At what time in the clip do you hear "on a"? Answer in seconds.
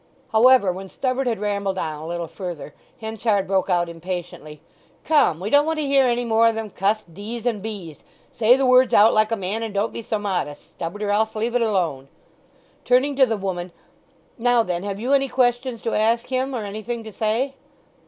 1.77-2.07